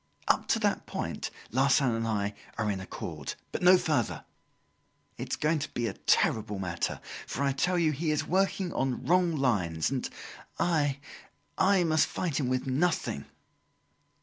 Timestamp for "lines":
9.35-9.91